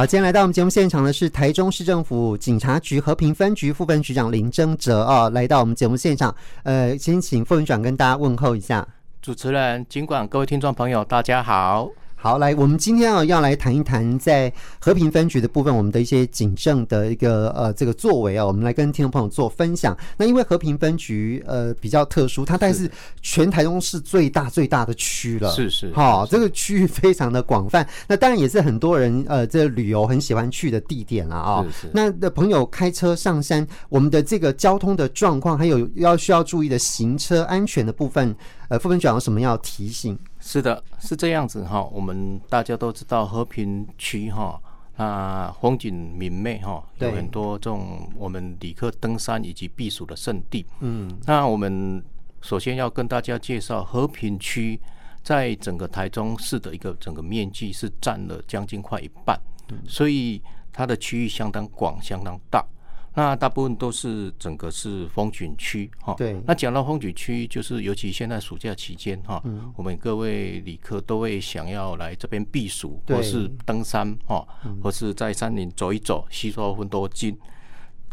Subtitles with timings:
[0.00, 6.34] 好，今天来到我们节目现场的是台中市政府警察局和平分局副分局长林征哲啊，来到我们节目现场。
[6.62, 8.88] 呃，先请副分局长跟大家问候一下。
[9.20, 11.90] 主持人、尽管各位听众朋友，大家好。
[12.22, 19.96] 好，来，我们今天啊要来谈一谈在和平分局的部分，我们的一些警政的一个呃这个作为啊，我们来跟听众朋友做分享。
[20.18, 22.90] 那因为和平分局呃比较特殊，它但是
[23.22, 31.64] 全台中市最大最大的区了，是是，好，这个区域非常的广泛，那当然也是很多人呃这旅游很喜欢去的地点了啊。
[31.72, 31.90] 是是。
[31.94, 38.36] 那的朋友开车上山，我们的这个交通的状况，还有要需要注意的行车安全的部分，
[38.68, 40.18] 呃，副分局长有什么要提醒？
[40.40, 41.82] 是的，是这样子哈。
[41.92, 44.60] 我们大家都知道和平区哈，
[44.96, 50.64] 那风景明媚哈，有很多这种我们旅客登山以及避暑的胜地。
[50.80, 52.02] 嗯，那我们
[52.40, 54.80] 首先要跟大家介绍和平区，
[55.22, 59.38] 在整个台中市的一个整个面积是占了将近快一半，
[59.86, 62.64] 所以它的区域相当广，相当大。
[63.12, 66.40] 那大部分都是整个是风景区哈，对。
[66.46, 69.42] 那讲到风景区，就是尤其现在暑假期间哈，
[69.74, 74.46] 我们各位旅客都会想要来这边避暑，或是登山哈，
[74.80, 77.36] 或是在山林走一走，吸收很多精。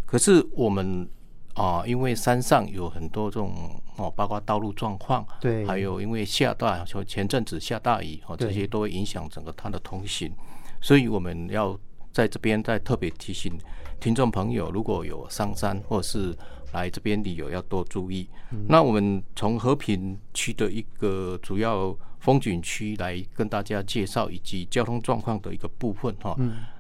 [0.06, 1.08] 可是我们
[1.54, 10.34] 啊，因为山上有很多这种哦，包括道路状况，对，还有因为下大，就前阵子下大雨哦，这些都会影响整个它的通行，
[10.82, 11.80] 所以我们要。
[12.14, 13.54] 在这边再特别提醒
[14.00, 16.36] 听众朋友，如果有上山或是
[16.72, 18.30] 来这边旅游，要多注意。
[18.52, 26.38] 嗯、那我们从和平区的一个主要风景区来跟大家介绍，以及交通状况的一个部分哈，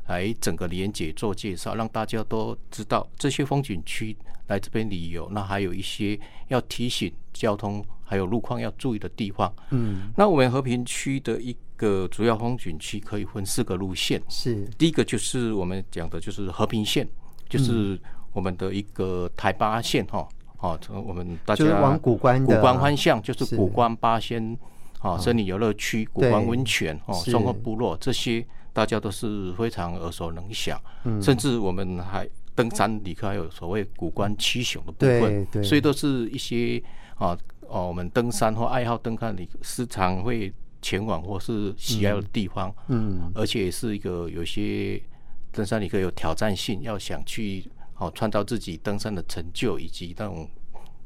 [0.08, 4.16] 来整个连结做介绍，让大家都知道这些风景区
[4.48, 9.54] 来这边旅游，那还有一些要提醒交通还有路况要注意的地方。
[9.72, 14.66] 嗯，那我们和平区的一个主要风景区可以分四个路线，是。
[14.78, 17.08] 第一个就是我们讲的就是和平线，
[17.50, 18.00] 就是
[18.32, 20.28] 我们的一个台八线哈，
[20.60, 24.58] 哦，从我们大家往古关古关方向，就是古关八仙
[25.00, 28.44] 啊，森林游乐区、古关温泉哦，松鹤部落这些
[28.74, 30.80] 大家都是非常耳熟能详，
[31.22, 36.82] 甚至我们还登山旅客还有所谓古关七雄的部分，所以都是一些
[37.16, 37.38] 啊
[37.70, 40.54] 哦，我们登山或爱好登山的时常会。
[40.80, 45.02] 前往或是喜爱的地方，嗯，而且也是一个有些
[45.52, 47.66] 登山旅客有挑战性，要想去
[47.98, 50.48] 哦创造自己登山的成就，以及那种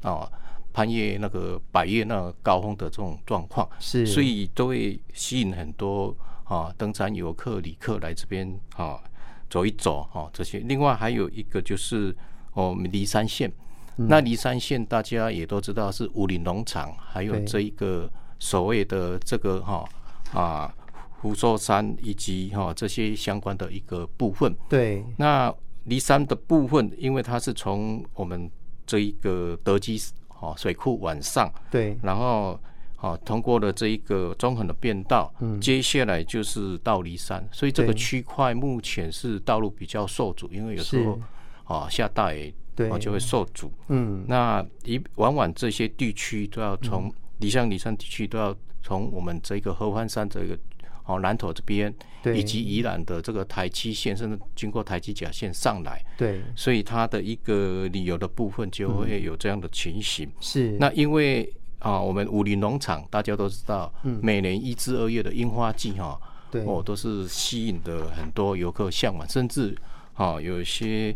[0.02, 0.30] 哦
[0.74, 8.46] 攀越那个百越那个高峰的这种状况，是，所以都会吸引很多啊登山游客旅客来这边
[8.76, 9.02] 啊
[9.48, 10.58] 走一走啊这些。
[10.60, 12.14] 另外还有一个就是
[12.52, 13.50] 我们梨山线，
[13.96, 18.10] 那离山县大家也都知道是武林农场，还有这一个。
[18.44, 19.88] 所谓的这个哈
[20.32, 20.74] 啊
[21.20, 25.54] 福寿山以及哈这些相关的一个部分，对，那
[25.84, 28.50] 离山的部分，因为它是从我们
[28.84, 32.58] 这一个德基哈水库往上，对，然后
[32.96, 41.16] 啊通过了这一个中横的便道，嗯，接下来就是到离山，所以这个区块目前是道路比较受阻，因为有时候
[41.62, 47.12] 啊下大雨，对，就会受阻，嗯，那一往往这些地区都要从。
[47.38, 50.56] 离乡离山地区都要从我们这个合欢山这个
[51.04, 51.92] 哦南投这边，
[52.36, 60.30] 以及宜兰的这个台七线，甚至经过台七甲线上来，对，所以它的一个旅游的部分就会有这样的情形。
[60.38, 66.16] 是，那因为啊，我们武林农场大家都知道，每年一至二月的樱花季哈，
[66.48, 69.76] 对，哦都是吸引的很多游客向往，甚至
[70.14, 71.12] 啊有一些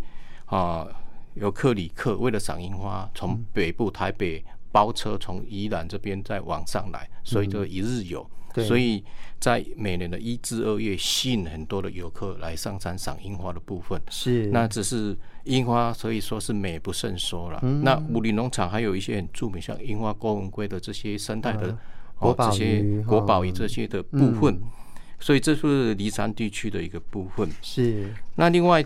[0.47, 0.85] 啊
[1.37, 4.45] 游客旅客为了赏樱花，从北部台北。
[4.73, 8.29] 包车从宜兰这边再往上来，所以就一日游。
[8.57, 9.03] 嗯、所以
[9.41, 13.99] 在每年的一至二月，吸引很多的游客来上山赏樱花的部分。
[14.11, 17.59] 是，那只是樱花，所以说是美不胜收了。
[17.63, 21.75] 嗯、那武陵农场还有一些很著名，像樱花钩吻鲑的这些生态的
[22.19, 24.57] 哦，这些国宝鱼这些的部分。
[24.57, 24.63] 嗯、
[25.19, 27.49] 所以这是离山地区的一个部分。
[27.63, 28.85] 是，那另外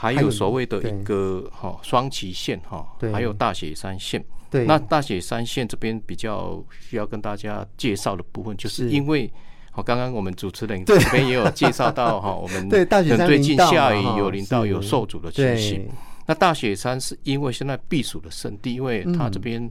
[0.00, 4.24] 还有所谓的一个哈双旗线哈，还有大雪山线。
[4.48, 9.28] 对，那大雪山线这边比较需要跟大家介绍的部分，就是因为
[9.72, 15.88] 好，刚刚我们主持人这边也有介绍到哈， 我们对大雪山最近下雨有淋到有受阻的情形。
[16.26, 19.68] 那大雪山是因为现在避暑的圣地，因为它这边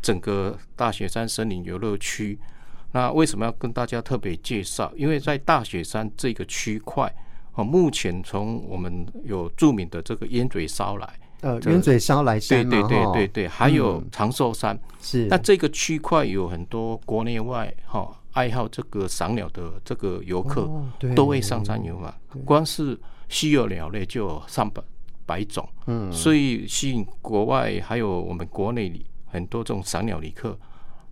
[0.00, 2.38] 整个大雪山森林游乐区。
[2.92, 4.92] 那为什么要跟大家特别介绍？
[4.96, 7.12] 因为在大雪山这个区块，
[7.54, 11.08] 哦，目前从我们有著名的这个烟嘴烧来。
[11.40, 14.78] 呃，烟嘴烧来山对对对对对，还有长寿山。
[15.00, 20.68] 是，那这个区块有很多国内外哈爱好这个赏鸟的这个游客
[21.14, 22.14] 都会上山游嘛。
[22.46, 22.98] 光是
[23.28, 24.82] 稀有鸟类就有上百
[25.26, 28.90] 百种，嗯，所以吸引国外还有我们国内
[29.26, 30.58] 很多这种赏鸟旅客，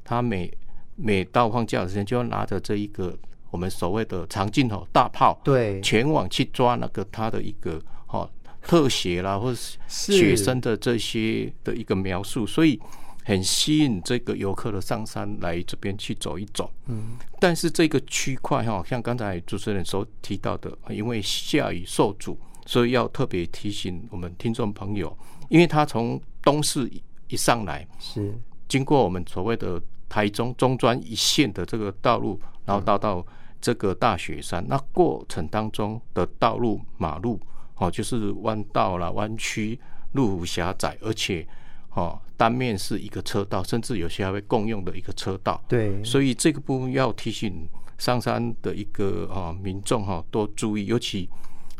[0.03, 0.51] 他每
[0.97, 3.15] 每到放假的时间就要拿着这一个
[3.53, 8.29] 我们所谓的长镜头大炮，对，前往去抓那个它的一个哈
[8.63, 12.81] 特写啦，或者雪生的这些的一个描述，所以。
[13.25, 25.17] 很吸引这个游客的上山来这边去走一走，嗯，但是这个区块哈，像刚才主持人所提到的，因为下雨受阻，所以要特别提醒我们听众朋友，
[25.49, 26.91] 因为他从东势
[27.29, 28.37] 一上来是。
[28.67, 33.25] 经过我们所谓的台中中专一线的这个道路，然后到到
[33.63, 37.41] 这个大雪山，那过程当中的道路马路
[37.77, 39.81] 哦，就是弯道啦、弯曲、
[40.13, 41.47] 路幅狭窄，而且。
[41.95, 45.63] 哦，单面是一个车道，甚至有些还会共用的一个车道。
[45.69, 47.69] 对，所以这个部分要提醒
[47.99, 51.29] 上山的一个啊民众哈，多注意，尤其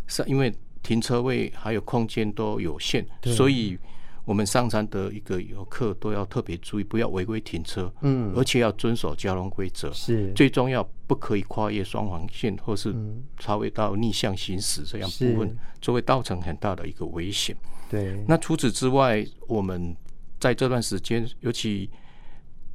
[0.07, 3.79] 是因为停车位还有空间都有限，所以
[4.25, 7.93] 我们上山的一个游客都要特别注意，不要违规停车。
[8.03, 9.93] 嗯，而且要遵守交通规则。
[9.93, 12.95] 是，最重要不可以跨越双黄线，或是
[13.39, 17.57] 超越到逆向行驶这样部分，就会造成很大的一个危险。
[17.91, 19.95] 对，那除此之外，我们
[20.39, 21.91] 在这段时间，尤其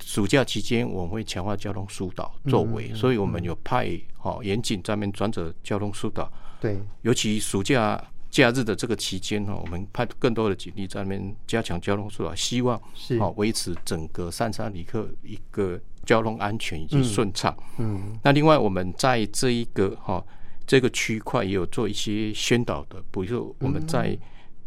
[0.03, 3.89] 暑假期间，我们会强化交通疏导作为，所以我们有派
[4.21, 6.31] 哦严警在那边专责交通疏导。
[6.59, 8.03] 对，尤其暑假
[8.41, 13.17] 假日的这个期间呢，我们派更多的警力在那边加强交通疏导，希望是。
[13.17, 17.55] 哦维持整个上山旅客一个交通安全以及顺畅。
[17.77, 20.23] 嗯，嗯那另外我们在这一个哈
[20.65, 24.17] 这个区块也有做一些宣导的，比如说我们在。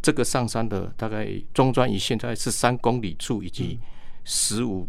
[0.02, 3.78] 这个上山的大概中专以现在是三公里处以及
[4.25, 4.88] 十五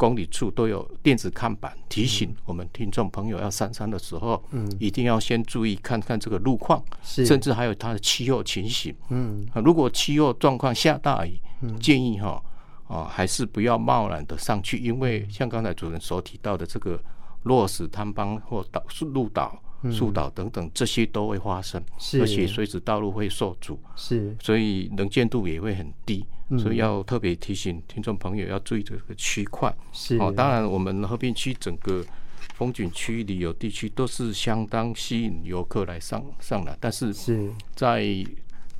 [0.00, 11.38] 公里处都有电子看板提醒我们听众朋友要上山的时候，嗯，一定要先注意看看这个路况，甚至还有它的气候情形，嗯，如果气候状况下大雨，
[11.78, 12.42] 建议哈
[12.88, 16.98] 啊还是不要贸然的上去，因为像刚才主任所提到的这个
[17.42, 18.82] 落石坍崩或倒
[19.12, 19.60] 路倒。
[19.90, 21.82] 树倒等等，这些都会发生，
[22.20, 26.22] 而且随时道路会受阻，是，所以能见度也会很低，
[26.58, 29.72] 所以要特别提醒听众朋友要注意这个区块。
[29.92, 32.04] 是哦，当然我们和平区整个
[32.54, 38.04] 风景区、旅游地区都是相当吸引游客来上上来，但是是在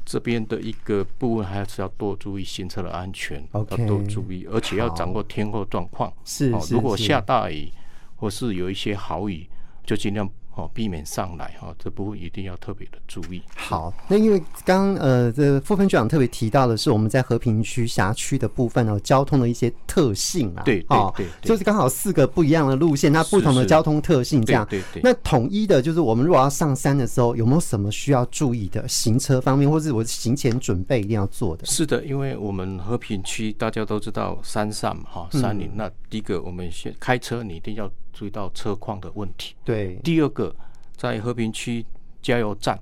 [0.04, 6.12] 这边的一个部分还是要多注意行车的安全，要多注意，而且要掌握天候状况。
[6.24, 7.70] 是，哦如果下大雨
[8.16, 9.46] 或是有一些豪雨，
[9.84, 10.28] 就尽量。
[10.60, 13.40] 哦，避免上来哈，这部分一定要特别的注意。
[13.56, 25.00] 好，那因为刚呃，这副分局长特别提到的是我们在和平区辖区的部分哦，交通的一些特性啊，对，哦，对，就是刚好四个不一样的路线，那不同的交通特性这样，对对。
[25.02, 31.64] 那统一的就是我们如果要上山的时候，有没有什么需要注意的行车方面，或是我行前准备一定要做的？
[31.64, 37.90] 是的，因为我们和平区大家都知道山上哈山林，那第一个我们先开车，你一定要。
[38.12, 39.54] 注意到车况的问题。
[39.64, 40.54] 对，第二个，
[40.96, 41.84] 在和平区
[42.20, 42.78] 加油站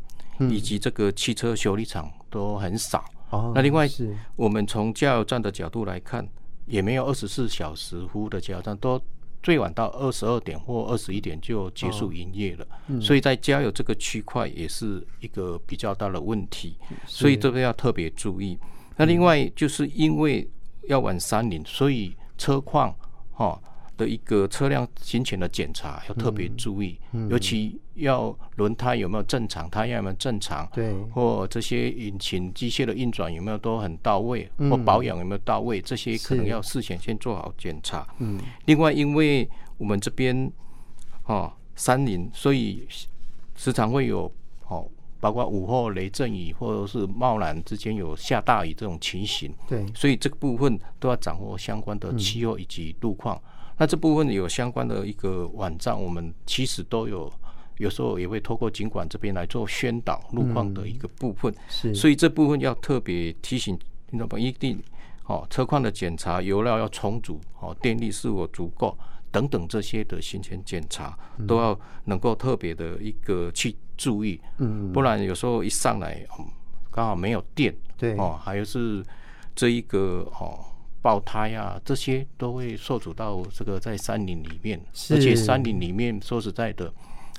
[0.50, 3.04] 以及这个汽车修理厂都很少。
[3.30, 6.26] 哦，那另外是我们从加油站的角度来看，
[6.66, 9.00] 也没有二十四小时服务的加油站，都
[9.42, 12.66] 最晚到二十二点或二十一点就结束营业了。
[13.00, 16.76] 所以在加油这个区块也是一个比较大的问题，
[17.06, 18.58] 所以这个要特别注意。
[18.96, 20.50] 那另外就是因为
[20.88, 22.94] 要往山林，所以车况
[23.32, 23.60] 哈。
[23.98, 38.06] 的一个车辆行前的检查要特别注意，嗯嗯、尤其要轮胎有没有正常，胎压有没有正常，对，或这些引擎机械的运转有没有都很到位，嗯、或保养有没有到位，这些可能要事前先做好检查。
[38.20, 40.50] 嗯，另外，因为我们这边
[41.24, 42.86] 哦山林，所以
[43.56, 44.32] 时常会有
[44.68, 44.88] 哦，
[45.18, 49.52] 包括午后雷阵雨或者是贸然之间有下大雨这种情形。
[49.68, 53.42] 对，所以这个部分都要掌握相关的气候以及路况。
[53.78, 57.32] 嗯那这部分有相关的一个网站，我们其实都有，
[57.76, 61.54] 有时候也会透过警管这边来做宣导路况的一个部分。
[61.68, 63.78] 是，所以这部分要特别提醒
[64.10, 64.82] 听众朋友，一定
[65.26, 68.98] 哦，车况的检查、油料要充足、哦，电力是否足够
[69.30, 71.16] 等等这些的行前检查，
[71.46, 74.40] 都要能够特别的一个去注意。
[74.56, 76.26] 嗯，不然有时候一上来，
[76.90, 79.04] 刚好没有电，对，哦，还有是
[79.54, 80.64] 这一个哦。
[81.00, 86.92] 爆胎啊，这些都会受阻到这个在山林里面，而且山林里面说实在的，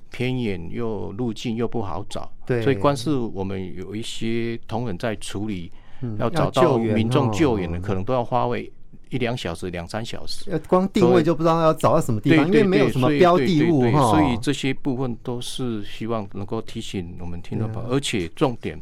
[0.09, 5.71] 偏远又路径又不好找，对，所以光是我们有一些同仁在处理，
[6.17, 8.71] 要找到民众救援的，可能都要花费
[9.09, 14.11] 一两小时、两三小时，光定位就不知道要找到什么地方，因为没有什么标的物哈。
[14.11, 18.79] 所以这些部分都是希望能够提醒我们听众朋友，而且重点，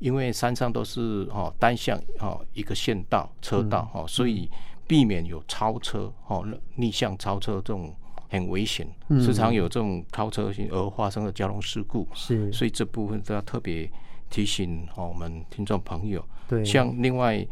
[0.00, 4.50] 因为山上都是哦单向哦一个县道车道哦，所以
[4.86, 6.46] 避免有超车哦
[6.76, 7.94] 逆向超车这种
[8.28, 8.86] 很危险，
[9.20, 12.06] 时常有这种超车性而发生的交通事故。
[12.14, 13.90] 是，所以这部分都要特别
[14.30, 16.24] 提醒我们听众朋友。
[16.48, 17.46] 对，像另外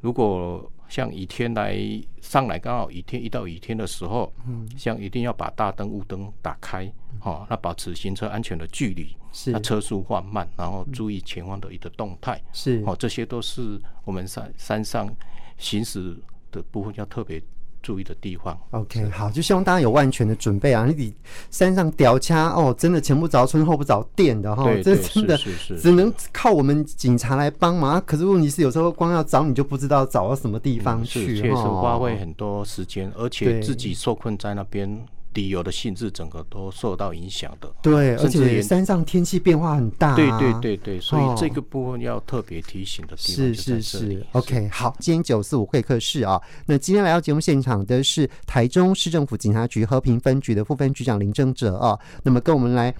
[0.00, 0.70] 如果。
[0.90, 1.78] 像雨天来
[2.20, 6.92] 上来，刚好雨天一到雨天的时候，嗯，像一定要把大灯、雾灯打开，
[7.22, 15.08] 哦，那保持行车安全的距离，是，那车速放慢，然后注意前方的一个动态，是，哦，这些都是我们山山上
[15.56, 16.16] 行驶
[16.50, 17.40] 的部分要特别。
[17.82, 18.58] 注意的地方。
[18.70, 20.86] OK，好，就希望大家有万全的准备啊！
[20.86, 21.14] 你
[21.50, 25.38] 山上吊掐哦，真的前不着村后不着店的哈，这真的
[25.80, 28.02] 只能靠我们警察来帮忙。
[28.04, 35.04] 可是问题是，有时候光要找你就不知道找到什么地方去，确实花费很多时间，而且自己受困在那边。
[35.34, 43.82] 旅游的性质整个都受到影响的，对，而且山上天气变化很大，对对对对，所以这个部分要特别提醒的地方是是。
[43.82, 52.94] 是，OK，好，今天九四五会客室啊，那今天来到节目现场的是台中市政府警察局和平分局的副分局长林正哲啊，那么跟我们来。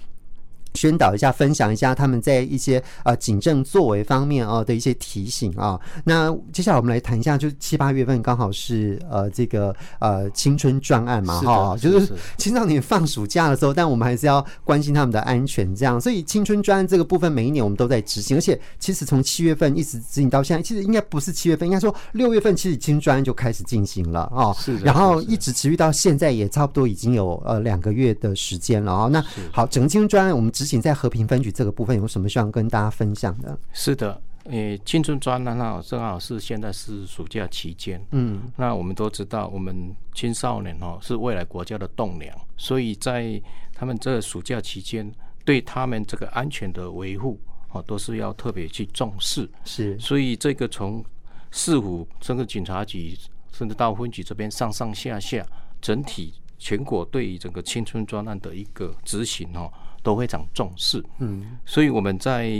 [0.73, 5.79] 宣导一下，分享一下他们在一些呃警政作为方面啊的一些提醒啊。
[6.03, 15.99] 那接下来我们来谈一下，就是七八月份刚好是呃这个呃青春专案嘛哈，就是青少年放暑假的时候，但我们还是要关心他们的安全，这样。
[15.99, 24.55] 所以青春专案这个部分，每一年我们都在执行，而且其实从七月份一直执行到现在，其实应该不是七月份，应该说六月份，其实青春专案就开始进行了哦。
[24.57, 24.77] 是。
[24.77, 29.07] 然后一直持续到现在，也差不多已经有呃两个月的时间了啊。
[29.07, 30.49] 那好，整个青春专案我们。
[30.61, 33.57] 执行在和平分局这个部分有什么需要跟大家分享的？
[33.73, 43.41] 是的，诶，青春专案呢，正好是现在是暑假期间，嗯，那我们都知道，我们青少年哦是未来国家的栋梁，所以在
[43.73, 45.11] 他们这个暑假期间，
[45.43, 47.39] 对他们这个安全的维护
[47.71, 49.49] 哦，都是要特别去重视。
[49.65, 51.03] 是，所以这个从
[51.49, 53.17] 市府、甚至警察局，
[53.51, 55.43] 甚至到分局这边上上下下，
[55.81, 59.73] 整体全国对于整个青春专案的一个执行哦。
[60.03, 62.51] 都非常重视，嗯，所以我们在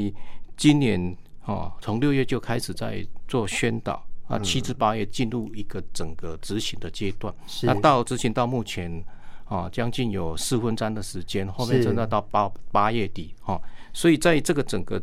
[0.56, 7.34] 今年啊，从六月就开始在做宣导啊，七至八月进入一个整个执行的阶段。
[7.64, 9.04] 那到执行到目前
[9.46, 13.60] 啊，将近有四分之三的时间，后面真的到八八月底哈。
[13.92, 15.02] 所以在这个整个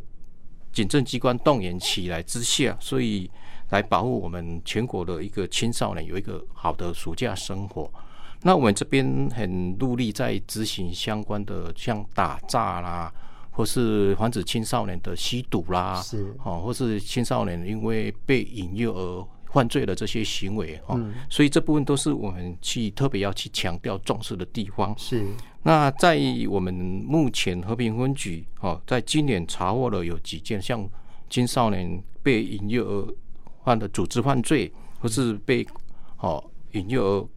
[0.73, 3.31] 警政机关动员起来之下，所以
[3.71, 7.91] 来保护我们全国的一个青少年有一个好的暑假生活。
[8.43, 13.13] 那我们这边很努力在执行相关的，像打诈啦，
[13.51, 24.97] 或是防止青少年的吸毒啦，是哦，或是青少年因为被引诱而犯罪的这些行为哦，所以这部分都是我们去特别要去强调重视的地方。
[24.97, 25.27] 是。
[25.65, 26.17] 那在
[26.49, 30.89] 我们目前和平分局哦，在今年查获了有几件像
[31.29, 33.15] 青少年被引诱而
[33.65, 35.67] 犯的组织犯罪，或是被
[36.19, 37.29] 哦引诱而。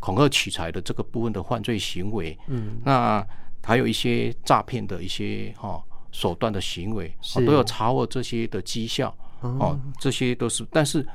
[0.00, 3.26] 恐吓取财的这个部分的犯罪行为，嗯，那
[3.62, 11.06] 还有一些诈骗的一些哈手段的行为，哦都有查获这些的绩效，哦，这些都是，但是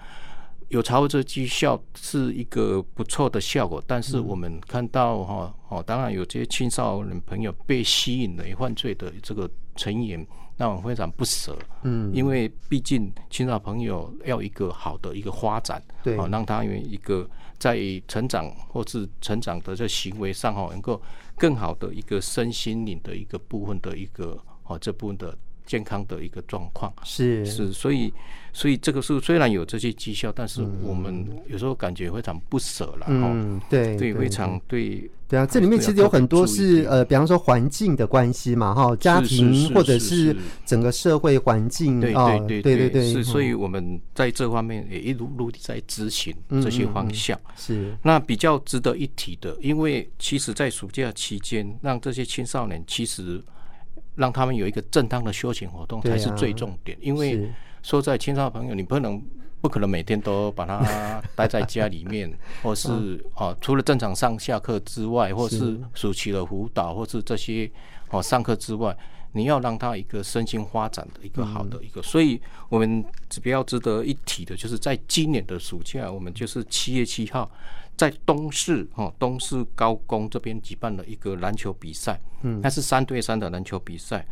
[0.74, 10.25] 有查获这绩效是一个不错的效果，但是我们看到哈哦，当然有这些青少年朋友被吸引了犯罪的这个成员。
[10.58, 17.27] 那我非常不舍，嗯，因为毕竟青少朋友要一个好的一个发展，对，哦，让他有一个
[17.60, 17.77] 在
[18.08, 21.00] 成长或是成长的这行为上，哦，能够
[21.38, 25.38] 更好的一个身心灵的一个部分的一个哦，这部分的。
[25.65, 26.91] 健康的一个状况。
[27.03, 27.46] 是。
[27.46, 28.13] 是，所以
[28.51, 33.05] 所以这个是虽然有这些绩效，但是我们有时候感觉非常不舍了。
[33.08, 35.10] 嗯，对对，非常对。
[35.25, 47.39] 对啊，这里面其实有很多是呃，比方说环境的关系嘛，哈，家庭或者是整个社会环境，对对对对对对，是，所以我们在这方面也一路路地在执行这些方向。
[47.55, 47.98] 是。
[48.03, 53.41] 那比较值得一提的，因为其实，在暑假期间，让这些青少年其实。
[54.15, 57.50] 让他们有一个正当的休闲活动才是最重点，因为
[57.82, 59.22] 说在青少朋友，你不能
[59.62, 65.79] 不可能每天都把他待在家里面， 或是哦，除了正常上下课之外，或是。
[65.93, 67.70] 暑期的辅导，或是这些
[68.10, 68.96] 哦上课之外，
[69.34, 73.04] 你要让他一个身心发展的一个好的一个，所以我们
[73.42, 77.52] 比较值得一提的，就是在今年的暑假，我们就是七月七号。
[77.96, 84.25] 在东市哦，东市高工这边举办了一个篮球比赛，嗯，那是三对三的篮球比赛。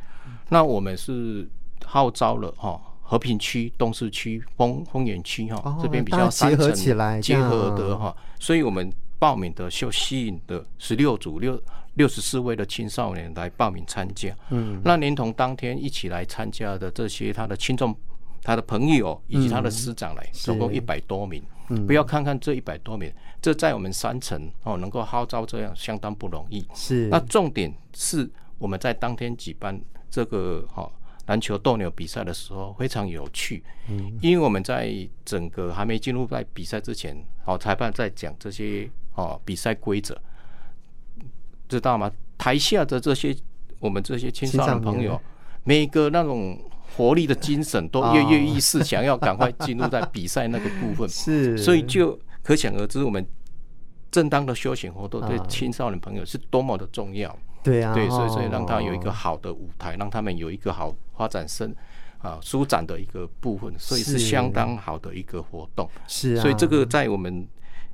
[0.49, 1.47] 那我们是
[1.85, 11.61] 号召了哈和平区、东市区、丰丰原区哈，哦、这边比较结合起来结合的哈，所以我们报名的就吸引的十六组六
[11.95, 14.35] 六十四位的青少年来报名参加。
[14.49, 17.95] 嗯，那连同当天一起来参加的这些他的亲众、
[18.41, 21.43] 他的朋友以及他的师长来，嗯、总共一百多名。
[21.69, 26.65] 嗯，不要看看这一百多名，这在我们山城哦能够号召这样相当不容易。
[26.73, 29.79] 是，那重点是我们在当天举办
[30.09, 30.91] 这个哈。
[31.27, 34.91] 篮球斗牛比赛的时候非常有趣，嗯，因为我们在
[35.23, 40.19] 整个还没进入在比赛之前，哦，裁判在讲这些哦比赛规则，
[41.71, 42.11] 知道吗？
[42.37, 43.35] 台下的这些
[43.79, 45.19] 我们这些青少年朋友，
[45.63, 46.59] 每个那种
[46.95, 53.25] 活力的精神都跃跃欲试，想要赶快进入在比赛那个部分， 是，所以就可想而知，我们
[54.11, 57.35] 正当的休闲活动对青少年朋友是多么的重要。
[57.63, 61.71] 对啊，对，所以所以让他有一个好的舞台，让他们有一个好发展生
[62.17, 64.17] 啊舒展的一个部分，所以是。
[64.17, 65.87] 相当好的一个活动。
[66.07, 67.47] 是啊，所以这个在我们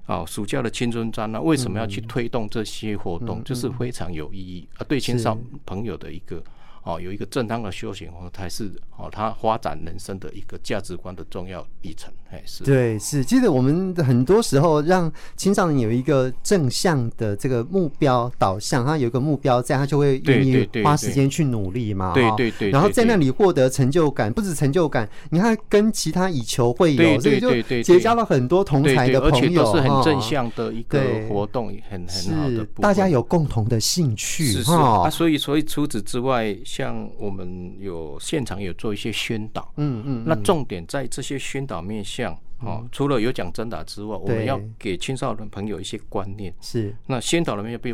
[0.07, 6.43] 啊暑假的青春站呢，为什么要去推动这些活动，就是非常有意义啊，对青少朋友的一个。
[6.83, 12.09] 哦，有一个正当的休闲活动，才是哦，他发展人生的一个价值观的重要历程。
[12.31, 13.23] 哎，是对，是。
[13.23, 22.13] 记得我们很多时候让青少年有一个正向的这个目标导向，他有一个目标在，他就会愿意花时间去努力嘛。
[22.13, 22.69] 对对对。
[22.69, 32.65] 然后在那里获得成就感，不止成就感，你看跟其他以球会友，所以就结交了很多同才的朋友，是很正向的一个活动，很很好的。
[32.75, 35.09] 大家有共同的兴趣，是是啊。
[35.09, 36.47] 所以，所以除此之外。
[36.63, 42.26] 像我们有现场有做一些宣导，嗯嗯，那重点在这些宣导面向
[42.59, 46.95] 哦，除了有讲真打之外，我们要给青少年朋友一些观念，是。
[47.05, 47.93] 那先导里面要避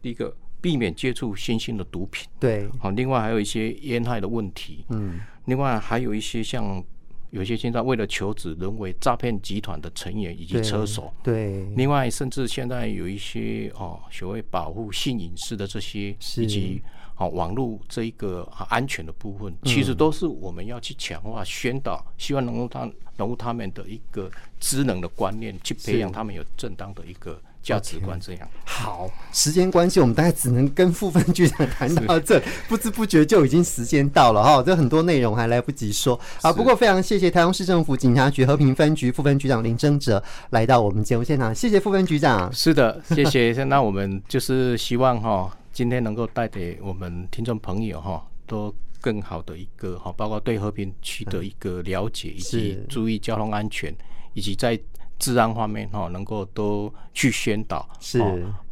[0.00, 6.82] 第一个避免接触新兴的毒品，对，好，另外还有一些烟害的问题，嗯，另外还有一些像
[7.30, 16.82] 有一些现在为了求职，沦为诈骗集团的成员以及车手，对，另外甚至现在有一些哦所谓保护性隐私的这些以及。
[17.16, 28.18] 好，网络这一个安全的部分，其实都是我们要去强化宣导，希望能够他融入他们的一个知能的观念，去培养他们有正当的一个价值观。
[28.20, 36.52] 这样好，时间关系，我们大概只能跟副分局长谈到这，不知不觉就已经时间到了哈，这很多内容还来不及说啊。
[36.52, 42.52] 不过非常谢谢台中市政府警察局和平分局副分局长林征哲来到我们节目现场，谢谢副分局长。
[42.52, 43.52] 是的，谢谢。
[43.64, 45.56] 那我们就是希望哈。
[45.72, 48.72] 今天能够带给我们听众朋友哈，都
[49.04, 53.94] 更好的一个哈，包括对和平区的一个了解，以及注意交通安全，
[54.32, 54.80] 以及在
[55.18, 58.18] 治安方面哈，能够都去宣导，是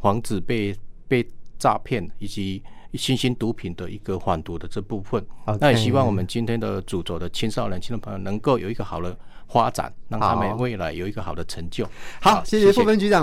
[0.01, 0.75] 防止被
[1.07, 1.23] 被
[1.59, 5.23] 诈骗以及新兴毒品的一个贩毒的这部分。
[5.59, 9.15] 那也希望我们今天的主轴的青少年、青年朋友能够有一个好的
[9.47, 11.87] 发展，让他们未来有一个好的成就。
[12.19, 13.21] 好，谢谢副分局长。